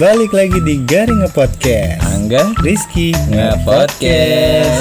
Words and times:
Balik 0.00 0.32
lagi 0.32 0.56
di 0.64 0.80
Garing 0.80 1.28
Podcast 1.28 2.00
Angga 2.08 2.56
Rizky 2.64 3.12
Nge-podcast. 3.28 4.80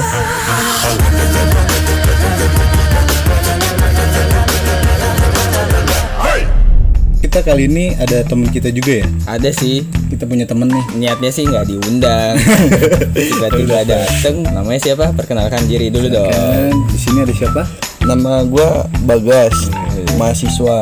Kita 7.20 7.44
kali 7.44 7.68
ini 7.68 8.00
ada 8.00 8.24
temen 8.24 8.48
kita 8.48 8.72
juga 8.72 9.04
ya? 9.04 9.08
Ada 9.28 9.52
sih. 9.52 9.84
Kita 10.08 10.24
punya 10.24 10.48
temen 10.48 10.72
nih. 10.72 10.86
Niatnya 10.96 11.36
sih 11.36 11.44
nggak 11.44 11.68
diundang. 11.68 12.40
Tiba-tiba 13.12 13.84
dateng. 13.84 14.48
Namanya 14.48 14.80
siapa? 14.80 15.12
Perkenalkan 15.12 15.68
diri 15.68 15.92
dulu 15.92 16.08
dong. 16.16 16.72
di 16.88 16.96
sini 16.96 17.28
ada 17.28 17.36
siapa? 17.36 17.68
Nama 18.08 18.48
gua 18.48 18.88
Bagas, 19.04 19.68
mahasiswa. 20.16 20.80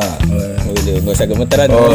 Udah 0.98 1.06
nggak 1.06 1.14
usah 1.14 1.28
gemeteran 1.30 1.68
Oh. 1.70 1.94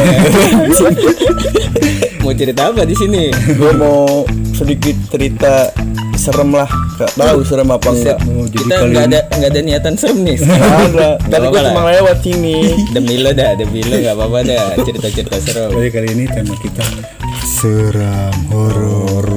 Mau 2.24 2.32
cerita 2.32 2.72
apa 2.72 2.88
di 2.88 2.96
sini? 2.96 3.28
Gua 3.60 3.76
mau 3.76 4.24
sedikit 4.56 4.96
cerita 5.12 5.68
serem 6.16 6.56
lah. 6.56 6.64
Gak 6.96 7.20
tahu 7.20 7.44
serem 7.44 7.68
apa 7.68 7.92
enggak. 7.92 8.16
Oh, 8.24 8.48
jadi 8.48 8.64
Kita 8.64 8.76
nggak 8.80 9.04
ada 9.12 9.20
nggak 9.28 9.50
ada 9.52 9.60
niatan 9.60 9.92
serem 9.92 10.24
nih 10.24 10.40
Ada. 10.40 11.20
Gua 11.28 11.36
apa-apa 11.52 11.68
cuma 11.68 11.92
lewat 11.92 12.16
sini. 12.24 12.56
Demi 12.96 13.20
lo 13.20 13.36
dah, 13.36 13.52
demi 13.52 13.84
lo 13.84 14.00
nggak 14.00 14.14
apa-apa 14.16 14.38
dah 14.40 14.72
Cerita-cerita 14.80 15.36
serem 15.36 15.68
Jadi 15.76 15.88
kali 15.92 16.08
ini 16.16 16.24
tema 16.32 16.56
kita 16.56 16.84
Seram 17.44 18.32
horor 18.48 19.28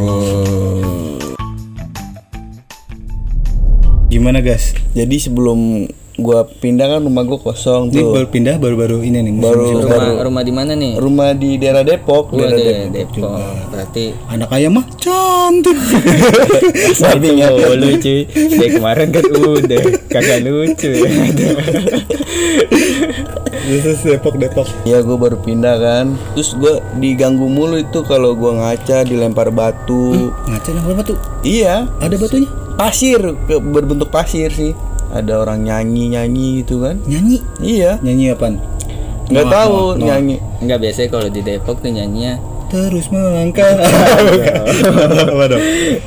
Gimana 4.08 4.40
guys? 4.40 4.72
Jadi 4.96 5.20
sebelum 5.20 5.92
gua 6.18 6.44
pindah 6.44 6.90
kan 6.90 7.00
rumah 7.00 7.22
gua 7.24 7.38
kosong 7.40 7.88
Ini 7.88 8.00
tuh. 8.00 8.10
baru 8.12 8.28
pindah 8.28 8.56
baru-baru 8.58 8.98
ini 9.02 9.22
nih 9.22 9.34
Baru-. 9.38 9.86
Rumah, 9.86 10.24
rumah 10.24 10.42
di 10.42 10.50
mana 10.50 10.74
nih? 10.74 10.98
Rumah 10.98 11.30
di 11.32 11.50
daerah 11.56 11.82
Depok, 11.82 12.30
Oh, 12.30 12.38
daerah 12.38 12.58
Depok. 12.58 12.90
Depok. 12.92 13.38
Berarti 13.70 14.06
Anak 14.28 14.50
ayam 14.50 14.72
mah 14.74 14.86
cantik 14.98 15.78
Sapinya 17.00 17.48
lucu 17.54 17.98
cuy 18.00 18.20
Dari 18.50 18.70
kemarin 18.72 19.08
kan 19.10 19.24
udah 19.30 19.82
Kagak 20.10 20.42
lucu 20.42 20.90
ya 20.90 21.10
Terus 23.68 24.00
Depok 24.02 24.36
Depok 24.36 24.68
Iya 24.84 25.04
gua 25.04 25.18
baru 25.20 25.38
pindah 25.38 25.76
kan. 25.78 26.06
Terus 26.34 26.56
gua 26.56 26.80
diganggu 26.96 27.46
mulu 27.46 27.78
itu 27.78 28.00
kalau 28.02 28.32
gua 28.32 28.56
ngaca 28.56 29.04
dilempar 29.04 29.52
batu. 29.52 30.32
Ngaca 30.42 30.70
yang 30.72 30.84
berapa 30.84 31.04
tuh? 31.06 31.18
Iya, 31.44 31.86
Ada 32.00 32.16
batunya? 32.16 32.50
pasir 32.78 33.18
berbentuk 33.50 34.08
pasir 34.08 34.48
sih. 34.50 34.72
Ada 35.10 35.34
orang 35.40 35.64
nyanyi-nyanyi 35.64 36.62
gitu 36.62 36.82
kan. 36.82 37.00
Nyanyi 37.04 37.40
Iya. 37.58 37.98
Nyanyi 38.00 38.26
apaan? 38.32 38.56
nggak 39.28 39.44
No, 39.44 39.52
tahu 39.52 39.76
no, 39.76 39.84
no. 39.94 40.06
nyanyi 40.06 40.36
Enggak 40.58 40.80
biasanya 40.80 41.10
kalau 41.10 41.28
di 41.28 41.42
Depok 41.42 41.84
tuh 41.84 41.92
nyanyinya 41.92 42.40
Terus 42.68 43.08
melangkah 43.08 43.64
Apa 43.76 45.46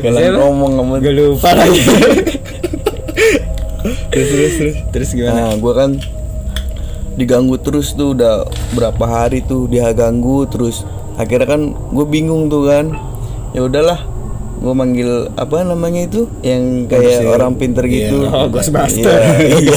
galang 0.00 0.16
Siapa? 0.16 0.38
ngomong 0.40 0.72
ngomong 0.76 0.96
Gue 0.98 1.12
lupa 1.14 1.52
lagi 1.52 1.80
Terus 4.10 4.28
terus 4.28 4.52
terus 4.56 4.76
Terus 4.88 5.08
gimana? 5.12 5.36
nah 5.38 5.54
gue 5.54 5.72
kan 5.72 5.90
diganggu 7.10 7.60
terus 7.60 7.92
tuh 7.92 8.16
udah 8.16 8.48
berapa 8.72 9.04
hari 9.04 9.44
tuh 9.44 9.68
dia 9.68 9.92
ganggu 9.92 10.48
terus 10.48 10.88
akhirnya 11.14 11.44
kan 11.46 11.62
gue 11.74 12.06
bingung 12.06 12.48
tuh 12.48 12.64
kan 12.64 12.96
ya 13.52 13.60
udahlah 13.62 14.00
gue 14.60 14.72
manggil 14.72 15.10
apa 15.34 15.64
namanya 15.64 16.04
itu? 16.04 16.28
Yang 16.40 16.62
kayak 16.86 17.00
Manusia. 17.18 17.30
orang 17.30 17.52
pinter 17.56 17.84
gitu. 17.86 18.16
Oh, 18.24 18.44
Ghostbuster. 18.52 19.18
Iya, 19.40 19.56
iya. 19.56 19.74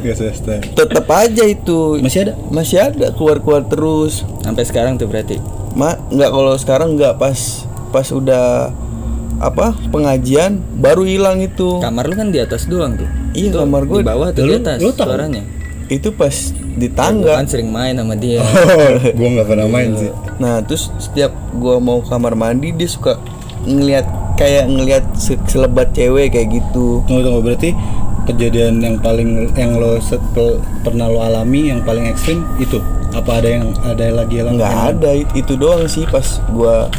Gak 0.00 0.14
selesai 0.16 0.58
tetap 0.70 1.06
aja 1.08 1.42
itu. 1.44 1.98
Masih 1.98 2.20
ada? 2.22 2.32
masih 2.48 2.78
ada. 2.80 3.06
Keluar 3.10 3.38
keluar 3.38 3.62
terus. 3.64 4.22
Sampai 4.40 4.62
sekarang 4.62 4.94
tuh 4.94 5.06
berarti? 5.06 5.42
Ma, 5.74 5.98
nggak 6.06 6.30
kalau 6.30 6.54
sekarang 6.54 6.94
nggak. 6.94 7.16
Pas 7.16 7.38
pas 7.90 8.06
udah 8.08 8.70
apa 9.36 9.74
pengajian 9.90 10.62
baru 10.76 11.02
hilang 11.02 11.42
itu. 11.42 11.78
Kamar 11.78 12.06
lu 12.06 12.14
kan 12.14 12.30
di 12.30 12.38
atas 12.38 12.64
doang 12.64 12.94
tuh? 12.94 13.08
Iya, 13.34 13.50
Tuh, 13.50 13.60
kamar 13.60 13.82
gua- 13.84 13.98
Di 13.98 14.06
bawah 14.06 14.28
tuh 14.30 14.42
Lu- 14.44 14.50
di 14.52 14.62
atas 14.62 14.78
lu 14.78 14.90
tahu? 14.90 15.10
suaranya 15.10 15.42
itu 15.86 16.08
pas 16.10 16.32
di 16.54 16.88
tangga. 16.88 17.36
Kan 17.36 17.46
sering 17.46 17.68
main 17.68 17.94
sama 17.94 18.16
dia. 18.16 18.40
Oh, 18.40 18.98
gue 19.04 19.28
gak 19.36 19.46
pernah 19.46 19.68
main 19.68 19.92
sih. 19.94 20.10
Nah 20.36 20.60
terus 20.60 20.88
setiap 20.96 21.30
gua 21.54 21.78
mau 21.78 22.00
kamar 22.00 22.34
mandi 22.34 22.72
dia 22.72 22.88
suka 22.88 23.20
ngelihat 23.62 24.06
kayak 24.34 24.66
ngelihat 24.66 25.04
se- 25.14 25.40
selebat 25.44 25.92
cewek 25.92 26.32
kayak 26.32 26.48
gitu. 26.52 27.04
Tunggu 27.04 27.22
tunggu. 27.22 27.40
Berarti 27.42 27.70
kejadian 28.24 28.80
yang 28.80 28.96
paling 28.98 29.52
yang 29.54 29.76
lo 29.76 30.00
set- 30.00 30.24
pe- 30.32 30.58
pernah 30.80 31.06
lo 31.06 31.20
alami 31.20 31.68
yang 31.68 31.80
paling 31.80 32.08
ekstrim 32.08 32.42
itu? 32.56 32.80
Apa 33.12 33.38
ada 33.38 33.48
yang 33.48 33.70
ada 33.80 34.04
lagi 34.10 34.42
yang 34.42 34.56
nggak 34.56 34.74
ada. 34.90 35.10
It- 35.14 35.32
itu 35.36 35.54
doang 35.54 35.86
sih 35.86 36.02
pas 36.04 36.42
gua 36.50 36.90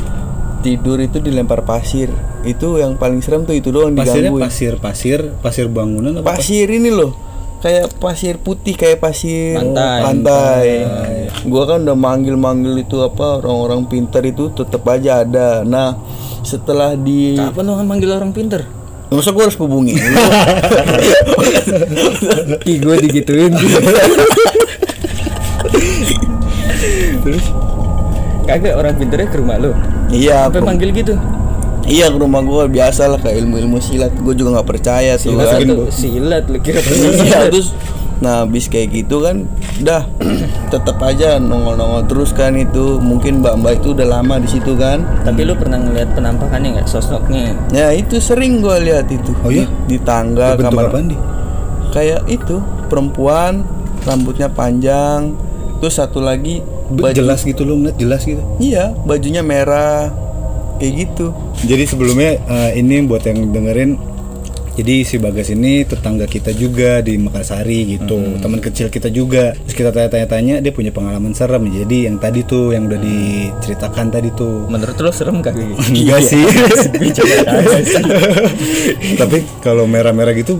tidur 0.61 0.97
itu 0.97 1.19
dilempar 1.19 1.61
pasir. 1.61 2.07
Itu 2.41 2.77
yang 2.77 2.95
paling 2.95 3.19
serem 3.19 3.43
tuh 3.43 3.57
itu 3.57 3.73
doang 3.73 3.91
pasirnya 3.91 4.29
digangguin. 4.29 4.43
pasir 4.45 4.73
pasir 4.77 5.19
pasir 5.41 5.65
bangunan 5.65 6.21
apa 6.21 6.37
pasir 6.37 6.69
ini 6.69 6.93
loh 6.93 7.17
kayak 7.65 7.97
pasir 7.97 8.37
putih 8.37 8.77
kayak 8.77 9.01
pasir 9.01 9.57
Pantai. 9.57 9.99
pantai. 10.05 10.65
Gua 11.49 11.65
kan 11.65 11.81
udah 11.81 11.97
manggil-manggil 11.97 12.85
itu 12.85 13.01
apa 13.01 13.41
orang-orang 13.41 13.89
pintar 13.89 14.21
itu 14.21 14.53
tetap 14.53 14.85
aja 14.85 15.25
ada. 15.25 15.65
Nah, 15.65 15.97
setelah 16.45 16.93
di 16.93 17.33
Kapan 17.33 17.65
lu 17.65 17.73
kan 17.73 17.85
manggil 17.89 18.13
orang 18.13 18.29
pinter? 18.29 18.85
masa 19.13 19.29
gua 19.31 19.47
harus 19.47 19.57
hubungi 19.61 19.95
Ih 22.65 22.77
gue 22.81 22.95
digituin 23.05 23.53
terus 27.23 27.45
Kagak 28.45 28.77
orang 28.77 28.93
pinternya 28.97 29.29
ke 29.29 29.37
rumah 29.37 29.61
lu 29.61 29.71
iya 30.09 30.49
Sampai 30.49 30.61
aku, 30.61 30.67
manggil 30.73 30.89
gitu 30.91 31.13
iya 31.85 32.07
ke 32.07 32.17
rumah 32.17 32.41
gua 32.41 32.65
biasa 32.65 33.07
lah 33.07 33.17
kayak 33.17 33.41
ilmu-ilmu 33.41 33.77
silat. 33.77 34.13
Gua 34.17 34.33
juga 34.33 34.57
nggak 34.57 34.67
percaya 34.67 35.15
tuh 35.15 35.33
Silat 35.33 35.47
kan. 35.47 35.59
itu 35.61 35.75
silat 35.89 36.43
lu 36.45 36.57
kira. 36.59 36.79
Iya, 36.81 37.39
terus 37.47 37.71
nah 38.15 38.47
habis 38.47 38.71
kayak 38.71 38.95
gitu 38.95 39.19
kan 39.19 39.43
dah 39.83 40.07
tetap 40.73 40.95
aja 40.99 41.35
nongol-nongol 41.35 42.07
terus 42.07 42.31
kan 42.31 42.55
itu. 42.55 42.97
Mungkin 42.97 43.39
mbak-mbak 43.39 43.79
itu 43.79 43.93
udah 43.93 44.07
lama 44.09 44.35
di 44.37 44.47
situ 44.47 44.73
kan. 44.75 45.03
Tapi 45.21 45.41
lu 45.41 45.53
pernah 45.53 45.77
ngeliat 45.77 46.13
penampakannya 46.13 46.79
nggak 46.79 46.89
sosoknya? 46.89 47.53
ya 47.69 47.91
itu 47.91 48.17
sering 48.17 48.59
gua 48.59 48.77
lihat 48.77 49.05
itu. 49.07 49.31
Oh 49.41 49.51
iya? 49.51 49.67
di, 49.87 49.95
di 49.95 49.97
tangga 50.01 50.55
bentuk 50.55 50.73
kamar 50.73 50.83
apaan 50.89 51.05
di? 51.11 51.17
Kayak 51.91 52.27
itu 52.27 52.59
perempuan 52.85 53.63
rambutnya 54.03 54.45
panjang 54.47 55.33
terus 55.79 55.97
satu 55.97 56.21
lagi 56.21 56.61
Be- 56.85 57.11
jelas 57.11 57.41
gitu 57.41 57.65
lo 57.65 57.75
ngeliat 57.75 57.97
jelas 57.97 58.21
gitu? 58.23 58.41
Iya 58.57 58.93
bajunya 59.03 59.41
merah 59.41 60.13
kayak 60.81 60.93
gitu. 61.07 61.31
Jadi 61.65 61.83
sebelumnya 61.87 62.39
eh, 62.39 62.71
ini 62.79 63.05
buat 63.05 63.23
yang 63.25 63.51
dengerin 63.51 64.15
jadi 64.75 65.07
si 65.07 65.15
Bagas 65.23 65.47
ini 65.55 65.87
tetangga 65.87 66.27
kita 66.27 66.51
juga 66.51 66.99
di 66.99 67.15
Mekarsari 67.15 67.95
gitu 67.95 68.19
teman 68.43 68.59
kecil 68.59 68.91
kita 68.91 69.07
juga. 69.07 69.55
Terus 69.55 69.75
kita 69.75 69.89
tanya-tanya 69.95 70.59
dia 70.59 70.75
punya 70.75 70.91
pengalaman 70.91 71.31
serem. 71.31 71.71
Jadi 71.71 72.11
yang 72.11 72.19
tadi 72.19 72.43
tuh 72.43 72.75
yang 72.75 72.91
udah 72.91 72.99
diceritakan 72.99 74.11
tadi 74.11 74.35
tuh. 74.35 74.67
Menurut 74.67 74.99
lu 74.99 75.11
serem 75.15 75.39
kali? 75.39 75.63
enggak 75.95 76.19
sih. 76.27 76.43
Tapi 79.21 79.37
kalau 79.63 79.87
merah-merah 79.87 80.35
gitu 80.35 80.59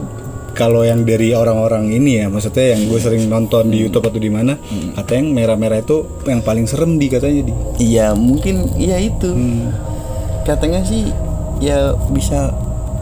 kalau 0.56 0.88
yang 0.88 1.04
dari 1.04 1.36
orang-orang 1.36 1.92
ini 1.92 2.24
ya 2.24 2.32
maksudnya 2.32 2.80
yang 2.80 2.88
gue 2.88 2.96
sering 2.96 3.28
nonton 3.28 3.68
di 3.68 3.84
YouTube 3.84 4.08
atau 4.08 4.16
di 4.24 4.32
mana 4.32 4.56
kata 4.96 5.20
yang 5.20 5.36
merah-merah 5.36 5.84
itu 5.84 6.24
yang 6.24 6.40
paling 6.40 6.64
serem 6.64 6.96
di 6.96 7.12
katanya 7.12 7.52
di. 7.52 7.54
Iya 7.84 8.16
mungkin 8.16 8.80
iya 8.80 8.96
itu. 9.04 9.36
Hmm. 9.36 9.95
Katanya 10.46 10.86
sih 10.86 11.10
ya 11.60 11.98
bisa 12.14 12.54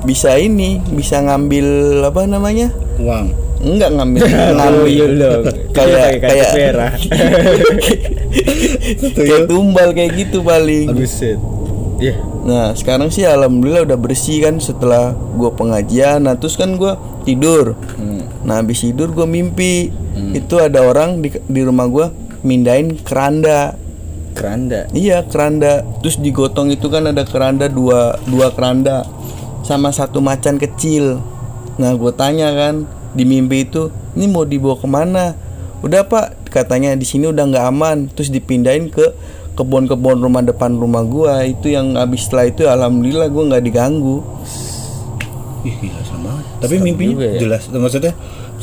bisa 0.04 0.36
ini 0.36 0.80
bisa 0.92 1.20
ngambil 1.20 2.00
apa 2.04 2.26
namanya? 2.26 2.72
Uang. 3.00 3.32
Enggak 3.64 3.92
ngambil 3.96 4.22
ngambil. 4.60 4.88
iya 4.88 5.06
dong. 5.08 5.44
Kayak 5.76 6.10
kayak 6.20 6.50
merah. 6.54 6.94
Kayak 9.18 9.42
tumbal 9.48 9.90
kayak 9.96 10.12
gitu 10.18 10.44
paling. 10.44 10.92
Buset 10.94 11.40
Iya. 12.04 12.20
Nah 12.44 12.76
sekarang 12.76 13.08
sih 13.08 13.24
alhamdulillah 13.24 13.88
udah 13.88 13.96
bersih 13.96 14.44
kan 14.44 14.60
setelah 14.60 15.16
gua 15.40 15.56
pengajian. 15.56 16.28
Nah 16.28 16.36
terus 16.36 16.60
kan 16.60 16.76
gua 16.76 17.00
tidur. 17.24 17.80
Nah 18.44 18.60
habis 18.60 18.84
tidur 18.84 19.16
gua 19.16 19.24
mimpi. 19.24 19.88
Itu 20.36 20.60
ada 20.60 20.84
orang 20.84 21.24
di, 21.24 21.32
di 21.32 21.62
rumah 21.64 21.88
gua 21.88 22.12
mindahin 22.44 23.00
keranda 23.00 23.80
Keranda. 24.34 24.90
Iya 24.92 25.24
keranda. 25.26 25.86
Terus 26.02 26.18
digotong 26.20 26.74
itu 26.74 26.90
kan 26.90 27.06
ada 27.08 27.24
keranda 27.24 27.70
dua, 27.70 28.18
dua 28.26 28.50
keranda 28.52 29.06
Sama 29.64 29.94
satu 29.94 30.20
macan 30.20 30.60
kecil. 30.60 31.22
Nah 31.80 31.94
gue 31.96 32.12
tanya 32.14 32.52
kan 32.54 32.86
Di 33.14 33.24
mimpi 33.24 33.66
itu 33.66 33.94
Ini 34.14 34.26
mau 34.30 34.44
dibawa 34.44 34.76
ke 34.78 34.88
mana? 34.90 35.26
Udah 35.84 36.08
pak. 36.08 36.50
Katanya 36.54 36.94
di 36.96 37.04
sini 37.04 37.28
udah 37.28 37.44
nggak 37.44 37.66
aman. 37.68 37.98
Terus 38.14 38.30
dipindahin 38.32 38.88
ke 38.88 39.12
kebun-kebun 39.54 40.22
rumah 40.22 40.40
depan 40.46 40.78
rumah 40.78 41.04
gua. 41.04 41.44
Itu 41.44 41.68
yang 41.68 42.00
habis 42.00 42.30
setelah 42.30 42.46
itu 42.48 42.64
alhamdulillah 42.70 43.28
gua 43.28 43.44
nggak 43.52 43.64
diganggu. 43.68 44.22
Ih 45.68 45.76
gila 45.82 46.02
sama. 46.08 46.40
Tapi 46.64 46.80
mimpinya 46.80 47.20
juga 47.20 47.28
ya. 47.36 47.40
jelas. 47.42 47.68
Maksudnya 47.68 48.14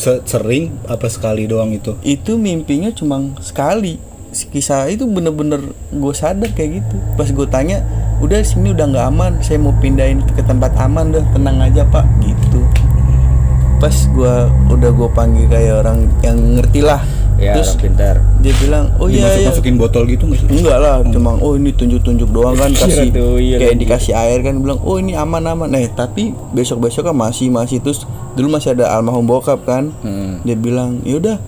se- 0.00 0.22
sering 0.24 0.72
apa 0.88 1.06
sekali 1.12 1.44
doang 1.44 1.76
itu? 1.76 1.92
itu 2.00 2.40
mimpinya 2.40 2.88
cuma 2.88 3.20
sekali 3.44 4.00
kisah 4.30 4.86
itu 4.86 5.04
bener-bener 5.10 5.74
gue 5.90 6.14
sadar 6.14 6.50
kayak 6.54 6.82
gitu. 6.82 6.96
Pas 7.18 7.28
gue 7.28 7.46
tanya 7.50 7.82
udah 8.22 8.38
sini 8.42 8.70
udah 8.70 8.86
nggak 8.90 9.06
aman. 9.10 9.32
Saya 9.42 9.58
mau 9.58 9.74
pindahin 9.78 10.22
ke 10.22 10.42
tempat 10.46 10.74
aman 10.78 11.10
dah. 11.14 11.24
Tenang 11.34 11.58
aja 11.58 11.82
pak. 11.86 12.06
Gitu. 12.22 12.60
Pas 13.82 13.92
gue 13.92 14.34
udah 14.70 14.90
gue 14.92 15.08
panggil 15.12 15.46
kayak 15.50 15.82
orang 15.82 16.06
yang 16.22 16.38
ngerti 16.58 16.80
lah. 16.84 17.02
Ya 17.40 17.56
terus 17.56 17.72
pintar. 17.72 18.20
dia 18.44 18.52
bilang 18.60 18.92
oh 19.00 19.08
iya 19.08 19.24
iya. 19.40 19.48
masukin 19.48 19.80
botol 19.80 20.04
gitu 20.04 20.28
nggak 20.28 20.44
sih? 20.44 20.60
Enggak 20.60 20.76
lah 20.76 21.00
cuma 21.08 21.40
oh 21.40 21.56
ini 21.56 21.72
tunjuk-tunjuk 21.72 22.28
doang 22.28 22.52
kan 22.52 22.68
Kira 22.68 22.84
kasih 22.92 23.08
tuh, 23.16 23.40
iya 23.40 23.56
kayak 23.56 23.80
lagi. 23.80 23.80
dikasih 23.80 24.12
air 24.12 24.38
kan. 24.44 24.60
Bilang 24.60 24.76
oh 24.84 25.00
ini 25.00 25.16
aman 25.16 25.48
aman 25.48 25.72
eh 25.72 25.88
tapi 25.88 26.36
besok 26.52 26.84
besok 26.84 27.08
kan 27.08 27.16
masih 27.16 27.48
masih. 27.48 27.80
Terus 27.80 28.04
dulu 28.36 28.60
masih 28.60 28.76
ada 28.76 28.92
almarhum 28.92 29.24
bokap 29.24 29.64
kan. 29.64 29.88
Hmm. 30.04 30.44
dia 30.44 30.52
bilang 30.52 31.00
yaudah 31.00 31.40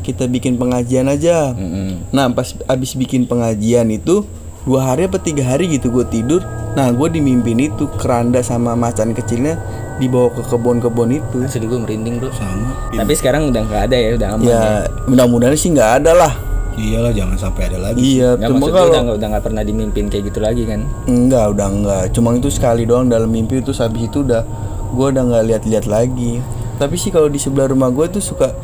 kita 0.00 0.26
bikin 0.26 0.56
pengajian 0.56 1.06
aja. 1.06 1.52
Mm-mm. 1.52 2.10
nah 2.10 2.26
pas 2.32 2.56
abis 2.66 2.96
bikin 2.96 3.28
pengajian 3.28 3.88
itu 3.92 4.24
dua 4.64 4.92
hari 4.92 5.08
apa 5.08 5.16
tiga 5.16 5.44
hari 5.46 5.70
gitu 5.72 5.88
gue 5.88 6.04
tidur. 6.08 6.42
Nah 6.76 6.92
gue 6.92 7.08
dimimpin 7.08 7.58
itu 7.58 7.88
keranda 7.96 8.44
sama 8.44 8.76
macan 8.76 9.16
kecilnya 9.16 9.56
dibawa 10.00 10.32
ke 10.32 10.42
kebun-kebun 10.48 11.20
itu. 11.20 11.36
Asli 11.44 11.64
gue 11.64 11.80
merinding 11.80 12.20
bro. 12.20 12.28
Sama. 12.32 12.72
Tapi 12.92 13.12
sekarang 13.16 13.48
udah 13.48 13.62
nggak 13.64 13.82
ada 13.90 13.96
ya 13.96 14.10
udah 14.16 14.28
aman 14.36 14.44
ya, 14.44 14.52
ya. 14.52 14.64
mudah-mudahan 15.08 15.56
sih 15.56 15.72
nggak 15.72 15.92
ada 16.04 16.12
lah. 16.16 16.32
Iyalah 16.80 17.12
jangan 17.12 17.36
sampai 17.36 17.66
ada 17.66 17.78
lagi 17.82 17.98
iya 17.98 18.38
Nggak, 18.38 18.46
cuma 18.46 18.62
gue 18.62 18.70
kalau 18.72 18.88
udah 18.88 19.02
nggak 19.02 19.16
udah 19.18 19.28
nggak 19.34 19.44
pernah 19.44 19.62
dimimpin 19.66 20.04
kayak 20.06 20.24
gitu 20.30 20.38
lagi 20.40 20.62
kan? 20.64 20.80
Enggak, 21.10 21.44
udah 21.52 21.66
enggak. 21.66 22.04
Cuma 22.14 22.28
itu 22.32 22.48
sekali 22.48 22.86
doang 22.86 23.10
dalam 23.10 23.28
mimpi 23.28 23.58
itu 23.58 23.74
habis 23.74 24.06
itu 24.06 24.22
udah 24.22 24.46
gua 24.94 25.10
udah 25.10 25.22
nggak 25.34 25.44
lihat-lihat 25.50 25.84
lagi. 25.90 26.38
Tapi 26.80 26.94
sih 26.96 27.12
kalau 27.12 27.28
di 27.28 27.36
sebelah 27.36 27.68
rumah 27.68 27.92
gue 27.92 28.06
tuh 28.08 28.22
suka 28.24 28.54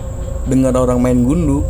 dengar 0.46 0.74
orang 0.74 0.98
main 0.98 1.18
gundu 1.20 1.62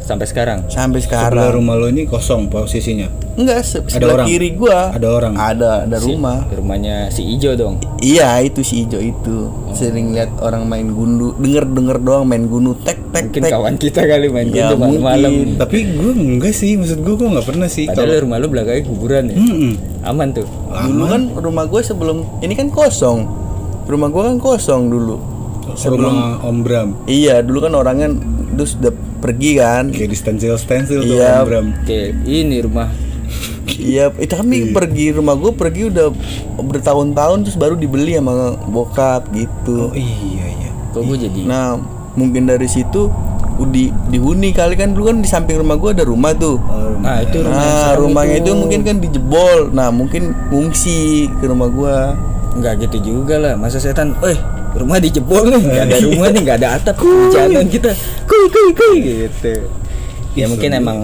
sampai 0.00 0.26
sekarang 0.26 0.58
sampai 0.66 0.98
sebelah 0.98 1.30
sekarang. 1.30 1.54
rumah 1.54 1.74
lo 1.74 1.86
ini 1.86 2.02
kosong 2.02 2.46
posisinya 2.46 3.06
Enggak, 3.32 3.62
se- 3.62 3.78
sebelah 3.86 4.18
orang? 4.18 4.26
kiri 4.26 4.52
gua 4.52 4.90
Ada 4.90 5.06
orang? 5.08 5.32
Ada, 5.32 5.70
ada 5.86 5.96
rumah. 5.98 6.44
rumahnya 6.50 7.08
si 7.08 7.22
Ijo 7.30 7.54
dong 7.54 7.78
Iya, 7.96 8.42
itu 8.42 8.60
si 8.60 8.82
Ijo 8.82 8.98
itu. 8.98 9.48
Sering 9.70 10.10
lihat 10.10 10.34
orang 10.40 10.66
main 10.66 10.90
gundu, 10.90 11.32
denger-denger 11.36 12.02
doang 12.02 12.26
main 12.26 12.42
gundu 12.44 12.74
tek 12.76 12.98
tek 13.08 13.30
mungkin 13.30 13.40
tek. 13.40 13.50
kawan 13.50 13.74
kita 13.76 14.02
kali 14.02 14.26
main 14.28 14.50
Ya, 14.50 14.66
gitu 14.66 14.74
malam-malam 14.76 15.30
mungkin. 15.30 15.56
tapi 15.56 15.78
gue 15.86 16.10
enggak 16.12 16.52
sih 16.52 16.74
maksud 16.74 16.98
gue 16.98 17.14
gue 17.14 17.28
nggak 17.30 17.46
pernah 17.46 17.68
sih 17.68 17.86
padahal 17.86 18.18
rumah 18.20 18.36
lu 18.36 18.48
belakangnya 18.48 18.82
kuburan 18.84 19.24
ya 19.26 19.36
Mm-mm. 19.38 19.72
aman 20.02 20.28
tuh 20.32 20.46
Dulu 20.82 21.04
kan 21.06 21.22
rumah 21.32 21.64
gue 21.64 21.80
sebelum 21.80 22.16
ini 22.40 22.52
kan 22.52 22.66
kosong. 22.68 23.30
Rumah 23.86 24.08
gua 24.08 24.22
kan 24.26 24.36
kosong 24.36 24.86
dulu. 24.86 25.16
Rumah 25.76 26.40
Om 26.40 26.56
Bram 26.60 26.88
Iya, 27.04 27.40
dulu 27.40 27.58
kan 27.60 27.72
orangnya 27.72 28.08
terus 28.52 28.74
udah 28.74 28.92
pergi 29.18 29.50
kan. 29.56 29.88
kayak 29.88 30.08
di 30.08 30.16
stensil 30.16 30.54
stensil 30.54 31.00
tuh 31.00 31.14
Iya. 31.14 31.40
Om 31.40 31.46
Bram 31.46 31.66
kayak 31.84 32.08
ini 32.24 32.56
rumah 32.60 32.88
Iya, 33.70 34.12
itu 34.14 34.34
kami 34.34 34.70
pergi 34.70 35.10
rumah 35.10 35.34
gue 35.34 35.52
pergi 35.52 35.88
udah 35.88 36.10
bertahun-tahun 36.60 37.38
terus 37.42 37.56
baru 37.56 37.74
dibeli 37.74 38.12
sama 38.12 38.52
bokap 38.62 39.30
gitu. 39.30 39.88
oh 39.88 39.94
iya 39.94 40.46
iya 40.50 40.70
kok 40.90 41.00
gue 41.00 41.16
jadi 41.18 41.40
Nah, 41.44 41.78
mungkin 42.12 42.44
dari 42.44 42.66
situ 42.66 43.08
di 43.62 43.88
dihuni 44.08 44.50
kali 44.50 44.72
kan 44.72 44.90
dulu 44.90 45.04
kan 45.06 45.16
di 45.20 45.28
samping 45.28 45.56
rumah 45.56 45.76
gue 45.76 45.90
ada 45.92 46.02
rumah 46.02 46.32
tuh. 46.32 46.56
nah 46.98 47.20
itu 47.20 47.40
rumah 47.40 47.60
Nah, 47.60 47.92
rumahnya 47.94 48.36
itu 48.38 48.52
mungkin 48.52 48.80
kan 48.82 48.96
dijebol. 48.98 49.68
Nah, 49.70 49.88
mungkin 49.88 50.32
ngungsi 50.50 50.98
ke 51.36 51.44
rumah 51.44 51.68
gua. 51.68 51.96
nggak 52.50 52.82
gitu 52.82 53.14
juga 53.14 53.38
lah 53.38 53.54
masa 53.54 53.78
setan 53.78 54.10
eh 54.20 54.34
rumah 54.72 54.98
dijebol 54.98 55.42
nih 55.46 55.60
nggak 55.60 55.84
ada 55.84 55.96
rumah 56.00 56.28
nih 56.28 56.40
nggak 56.40 56.58
ada 56.58 56.68
atap 56.74 56.96
hujanan 56.96 57.66
kita 57.66 57.90
kuy 58.24 58.44
kuy 58.46 58.68
kuy 58.72 58.94
gitu 59.00 59.54
ya 60.32 60.46
mungkin 60.46 60.70
emang 60.72 60.98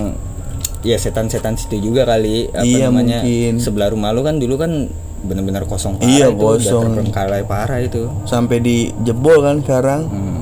ya 0.81 0.95
setan-setan 0.95 1.55
situ 1.55 1.83
juga 1.83 2.07
kali 2.07 2.47
apa 2.49 2.63
Iya, 2.63 2.87
namanya 2.87 3.21
mungkin. 3.21 3.59
sebelah 3.59 3.91
rumah 3.91 4.11
lu 4.11 4.23
kan 4.23 4.37
dulu 4.37 4.55
kan 4.55 4.87
benar-benar 5.19 5.65
kosong 5.65 5.99
parah 5.99 6.07
Iya, 6.09 6.27
itu 6.29 6.39
kosong. 6.39 6.83
terbengkalai 6.87 7.43
parah 7.43 7.79
itu 7.81 8.07
Sampai 8.23 8.61
dijebol 8.61 9.39
kan 9.41 9.57
sekarang. 9.59 10.01
hmm. 10.07 10.39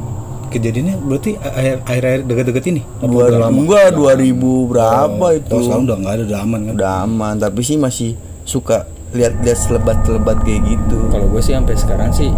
kejadiannya 0.50 0.94
berarti 1.00 1.30
air 1.34 1.80
air 1.82 2.02
air 2.04 2.20
dekat-dekat 2.22 2.64
ini 2.68 2.82
Dua, 3.00 3.26
lama 3.26 3.50
enggak 3.50 3.90
2000 3.90 4.36
berapa 4.68 5.26
itu. 5.34 5.50
oh 5.50 5.60
sekarang 5.62 5.82
udah 5.82 5.96
nggak 5.96 6.12
ada 6.12 6.22
udah 6.24 6.40
aman 6.40 6.60
kan 6.62 6.72
Udah 6.74 6.92
aman, 7.02 7.34
tapi 7.38 7.60
sih 7.60 7.74
masih 7.74 8.10
suka 8.44 8.84
lihat-lihat 9.10 9.56
selebat-selebat 9.56 10.36
kayak 10.42 10.60
gitu. 10.64 10.98
kalau 11.08 11.26
gue 11.26 11.40
sih 11.40 11.54
sampai 11.54 11.74
sekarang 11.74 12.10
sih 12.10 12.28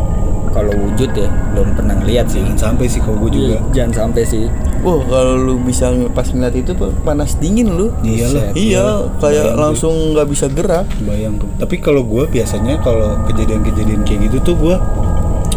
kalau 0.56 0.72
wujud 0.88 1.10
ya 1.12 1.28
belum 1.52 1.76
pernah 1.76 1.94
ngeliat 2.00 2.26
sih. 2.32 2.40
Jangan 2.40 2.72
sampai 2.72 2.86
sih 2.88 3.00
kalau 3.04 3.16
gue 3.28 3.30
juga. 3.36 3.56
Jangan 3.76 3.92
sampai 3.92 4.22
sih. 4.24 4.48
Wah, 4.80 5.00
kalau 5.04 5.34
lu 5.36 5.54
bisa 5.60 5.92
pas 6.16 6.24
ngeliat 6.24 6.56
itu 6.56 6.72
Pak, 6.72 7.04
panas 7.04 7.36
dingin 7.36 7.76
lu. 7.76 7.92
iyalah 8.00 8.56
Iya, 8.56 9.12
kayak 9.20 9.52
langsung 9.60 10.16
nggak 10.16 10.28
bisa 10.32 10.46
gerak. 10.48 10.88
bayang 11.04 11.36
tuh. 11.36 11.48
Tapi 11.60 11.76
kalau 11.84 12.00
gue 12.08 12.24
biasanya 12.24 12.80
kalau 12.80 13.20
kejadian-kejadian 13.28 14.00
kayak 14.08 14.32
gitu 14.32 14.52
tuh 14.52 14.56
gue 14.56 14.76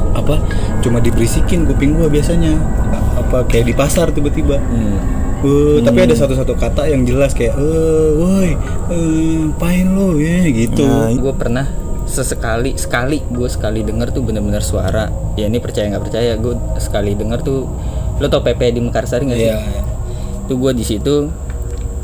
apa 0.10 0.36
cuma 0.84 1.00
diberisikin 1.00 1.64
kuping 1.64 1.96
gue 1.96 2.12
biasanya. 2.12 2.60
Apa 3.16 3.48
kayak 3.48 3.72
di 3.72 3.74
pasar 3.78 4.12
tiba-tiba. 4.12 4.60
Hmm. 4.60 5.00
Eh, 5.40 5.80
tapi 5.80 6.04
ada 6.04 6.12
satu-satu 6.12 6.60
kata 6.60 6.92
yang 6.92 7.08
jelas 7.08 7.32
kayak 7.32 7.56
eh 7.56 8.12
woi 8.20 8.60
eh 8.92 9.48
pain 9.56 9.88
lo 9.96 10.20
ya 10.20 10.44
gitu. 10.52 10.84
Nah, 10.84 11.16
gue 11.16 11.32
pernah 11.32 11.64
sesekali 12.10 12.74
sekali 12.76 13.22
gue 13.30 13.46
sekali 13.46 13.86
denger 13.86 14.10
tuh 14.10 14.26
bener-bener 14.26 14.66
suara. 14.66 15.08
Ya 15.38 15.46
ini 15.46 15.62
percaya 15.62 15.88
nggak 15.94 16.04
percaya 16.04 16.34
gue 16.36 16.58
sekali 16.82 17.14
denger 17.14 17.40
tuh 17.46 17.70
lo 18.20 18.26
tau 18.28 18.42
PP 18.42 18.76
di 18.76 18.82
Mekarsari 18.82 19.24
nggak 19.30 19.40
sih? 19.40 19.50
Iya. 19.54 19.62
tuh 20.50 20.58
gue 20.58 20.74
di 20.74 20.82
situ 20.82 21.30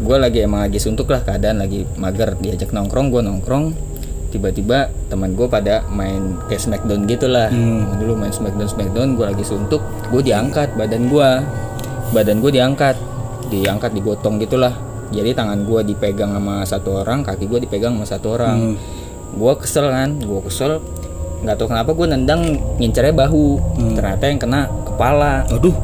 gue 0.05 0.17
lagi 0.21 0.45
emang 0.45 0.69
lagi 0.69 0.77
suntuk 0.77 1.09
lah 1.09 1.25
keadaan 1.25 1.65
lagi 1.65 1.83
mager. 1.97 2.37
Diajak 2.37 2.69
nongkrong 2.69 3.09
gue 3.09 3.21
nongkrong. 3.25 3.65
Tiba-tiba 4.29 4.91
teman 5.09 5.33
gue 5.33 5.47
pada 5.47 5.81
main 5.89 6.37
kayak 6.45 6.61
smackdown 6.61 7.09
gitu 7.09 7.25
lah. 7.25 7.49
Hmm. 7.49 7.97
dulu 7.97 8.13
main 8.13 8.31
smackdown 8.31 8.69
smackdown 8.69 9.17
gue 9.17 9.25
lagi 9.25 9.41
suntuk 9.41 9.81
gue 10.13 10.21
diangkat 10.21 10.75
badan 10.77 11.07
gue 11.09 11.29
badan 12.13 12.37
gue 12.43 12.51
diangkat 12.53 12.95
diangkat 13.49 13.91
digotong 13.97 14.37
gitulah. 14.37 14.75
Jadi 15.09 15.33
tangan 15.33 15.65
gue 15.65 15.81
dipegang 15.95 16.33
sama 16.33 16.65
satu 16.65 17.01
orang 17.05 17.25
kaki 17.25 17.49
gue 17.49 17.59
dipegang 17.65 17.97
sama 17.97 18.05
satu 18.05 18.27
orang. 18.37 18.57
Hmm. 18.73 18.94
Gue 19.35 19.53
kesel 19.59 19.91
kan 19.91 20.09
gue 20.17 20.41
kesel. 20.47 20.81
Nggak 21.45 21.55
tahu 21.61 21.67
kenapa 21.69 21.91
gue 21.93 22.07
nendang 22.09 22.41
ngincernya 22.81 23.13
bahu. 23.13 23.61
Ternyata 23.95 24.23
yang 24.25 24.39
kena 24.41 24.61
kepala. 24.87 25.45
Aduh. 25.51 25.75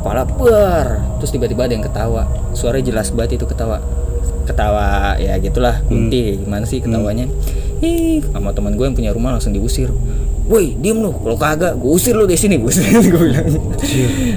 Kepala 0.00 0.24
ber. 0.24 0.86
Terus 1.20 1.30
tiba-tiba 1.36 1.68
ada 1.68 1.74
yang 1.76 1.84
ketawa. 1.84 2.24
Suaranya 2.56 2.88
jelas 2.88 3.12
banget 3.12 3.36
itu 3.36 3.44
ketawa 3.44 3.99
ketawa 4.50 5.14
ya 5.16 5.38
gitulah 5.38 5.78
kunti 5.86 6.42
gimana 6.42 6.66
sih 6.66 6.82
ketawanya. 6.82 7.30
Ih 7.80 8.20
sama 8.34 8.52
teman 8.52 8.76
gue 8.76 8.84
yang 8.84 8.96
punya 8.98 9.10
rumah 9.14 9.38
langsung 9.38 9.54
diusir. 9.54 9.88
Woi 10.50 10.74
diem 10.82 10.98
lu 10.98 11.14
kalau 11.14 11.38
kagak 11.38 11.78
gue 11.78 11.90
usir 11.94 12.18
lu 12.18 12.26
dari 12.26 12.34
sini 12.34 12.58
gue 12.58 12.68
usir 12.68 12.84
gue 13.14 13.22
bilang. 13.30 13.46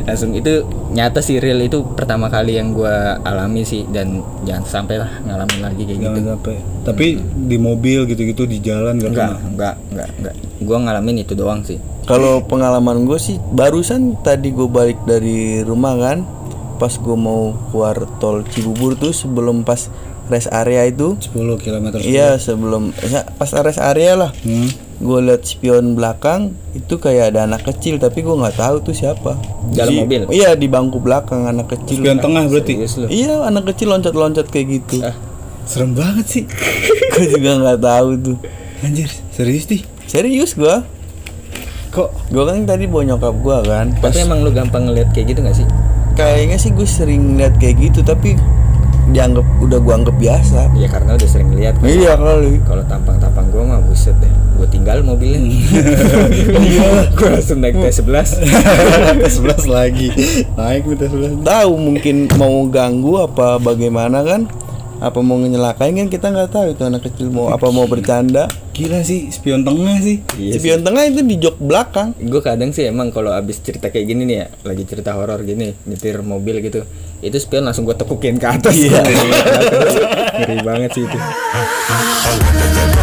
Langsung 0.05 0.31
itu 0.37 0.61
nyata 0.93 1.19
sih 1.25 1.41
real 1.41 1.57
itu 1.65 1.81
pertama 1.97 2.29
kali 2.29 2.61
yang 2.61 2.71
gue 2.77 2.95
alami 3.25 3.65
sih 3.65 3.89
dan 3.89 4.21
jangan 4.45 4.63
sampai 4.69 5.01
lah 5.01 5.09
ngalamin 5.25 5.59
lagi 5.65 5.81
kayak 5.89 5.99
gitu. 5.99 6.07
jangan 6.13 6.29
sampai. 6.37 6.55
Tapi 6.85 7.07
di 7.49 7.57
mobil 7.57 8.05
gitu-gitu 8.05 8.45
di 8.45 8.61
jalan 8.61 9.01
gak 9.01 9.09
enggak 9.09 9.29
pernah? 9.33 9.49
enggak 9.49 9.75
enggak 9.89 10.09
enggak 10.21 10.35
gue 10.63 10.77
ngalamin 10.79 11.15
itu 11.21 11.33
doang 11.35 11.61
sih. 11.61 11.77
Kalau 12.03 12.43
pengalaman 12.43 13.07
gue 13.07 13.19
sih 13.19 13.39
barusan 13.39 14.19
tadi 14.23 14.51
gue 14.51 14.67
balik 14.67 14.99
dari 15.07 15.63
rumah 15.63 15.95
kan, 15.95 16.27
pas 16.75 16.91
gue 16.91 17.17
mau 17.17 17.53
keluar 17.69 18.05
tol 18.17 18.41
Cibubur 18.45 18.93
tuh 18.93 19.11
sebelum 19.11 19.61
pas 19.61 19.89
rest 20.23 20.47
area 20.49 20.87
itu, 20.87 21.19
10 21.19 21.35
km 21.59 21.99
iya 21.99 22.39
sebelum 22.39 22.95
ya, 23.03 23.27
pas 23.35 23.51
rest 23.59 23.83
area 23.83 24.15
lah, 24.15 24.31
hmm. 24.31 24.71
gue 25.03 25.19
liat 25.19 25.43
spion 25.43 25.99
belakang 25.99 26.55
itu 26.71 26.95
kayak 26.95 27.35
ada 27.35 27.43
anak 27.43 27.67
kecil 27.67 27.99
tapi 27.99 28.23
gue 28.23 28.31
nggak 28.31 28.55
tahu 28.55 28.79
tuh 28.79 28.95
siapa. 28.95 29.35
Dalam 29.75 29.91
Di- 29.91 29.99
mobil? 29.99 30.21
Iya 30.31 30.55
di 30.55 30.71
bangku 30.71 31.03
belakang 31.03 31.43
anak 31.43 31.75
kecil. 31.75 31.99
Spion 31.99 32.23
tengah 32.23 32.47
berarti 32.47 32.79
Iya 33.11 33.43
anak 33.43 33.75
kecil 33.75 33.91
loncat-loncat 33.91 34.47
kayak 34.47 34.67
gitu. 34.79 35.03
Ah. 35.03 35.15
serem 35.63 35.95
banget 35.95 36.27
sih 36.27 36.43
gue 37.15 37.25
juga 37.39 37.55
nggak 37.55 37.79
tahu 37.79 38.09
tuh. 38.19 38.37
anjir 38.83 39.07
serius 39.31 39.63
nih 39.71 39.79
Serius 40.11 40.59
gue. 40.59 40.75
kok 41.87 42.11
Gue 42.27 42.43
kan 42.43 42.67
tadi 42.67 42.83
bawa 42.83 43.15
nyokap 43.15 43.35
gue 43.39 43.57
kan. 43.63 43.87
Pas 44.03 44.11
tapi 44.11 44.27
emang 44.27 44.43
lu 44.43 44.51
gampang 44.51 44.91
ngeliat 44.91 45.15
kayak 45.15 45.31
gitu 45.31 45.39
gak 45.39 45.55
sih 45.55 45.67
kayaknya 46.13 46.57
sih 46.61 46.71
gue 46.73 46.85
sering 46.85 47.37
lihat 47.37 47.57
kayak 47.57 47.91
gitu 47.91 48.05
tapi 48.05 48.37
dianggap 49.11 49.43
udah 49.59 49.79
gue 49.83 49.93
anggap 49.93 50.15
biasa. 50.15 50.71
ya 50.79 50.87
karena 50.87 51.19
udah 51.19 51.27
sering 51.27 51.51
lihat 51.53 51.75
kan. 51.75 51.91
Iya 51.91 52.15
kali. 52.15 52.63
kalau 52.63 52.83
tampang-tampang 52.87 53.45
gue 53.51 53.61
mah 53.61 53.79
buset 53.83 54.15
deh 54.23 54.31
gue 54.53 54.67
tinggal 54.69 55.03
mobilnya 55.03 55.43
gue 57.19 57.27
langsung 57.27 57.59
naik 57.59 57.75
T11 57.75 58.45
tes 59.19 59.33
11 59.43 59.65
lagi 59.67 60.07
naik 60.55 60.87
nih 60.87 60.97
tes 61.03 61.09
11 61.11 61.43
Tahu 61.43 61.71
mungkin 61.75 62.31
mau 62.39 62.63
ganggu 62.69 63.27
apa 63.27 63.59
bagaimana 63.59 64.23
kan? 64.23 64.47
Apa 65.03 65.19
mau 65.19 65.35
nyelakain 65.35 65.91
kan 65.93 66.07
kita 66.07 66.27
nggak 66.29 66.49
tahu 66.49 66.65
itu 66.69 66.81
anak 66.81 67.03
kecil 67.03 67.27
mau 67.27 67.51
apa 67.51 67.67
mau 67.67 67.83
bercanda. 67.85 68.47
gila 68.71 69.03
sih 69.03 69.29
spion 69.29 69.61
tengah 69.61 69.99
sih 69.99 70.23
Iya 70.33 70.55
Spion 70.55 70.81
tengah 70.81 71.05
itu 71.05 71.21
di 71.21 71.37
jok 71.37 71.59
belakang. 71.59 72.15
gue 72.17 72.39
kadang 72.39 72.71
sih 72.71 72.87
emang 72.87 73.11
kalau 73.11 73.29
abis 73.29 73.59
cerita 73.59 73.87
kayak 73.87 74.07
gini 74.07 74.23
nih 74.23 74.37
ya 74.39 74.47
lagi 74.63 74.81
cerita 74.83 75.13
horor 75.13 75.43
gini 75.43 75.75
nyetir 75.83 76.23
mobil 76.23 76.57
gitu 76.59 76.81
itu 77.19 77.37
spion 77.37 77.61
langsung 77.61 77.83
gue 77.83 77.93
tekukin 77.93 78.35
ke 78.35 78.47
atas 78.49 78.73
Iya. 78.73 79.03
ngeri 80.39 80.57
banget 80.63 80.89
sih 80.89 81.03
itu 81.03 81.17